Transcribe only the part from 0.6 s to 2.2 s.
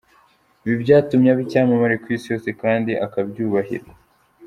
Ibi byatumye aba icyamamare ku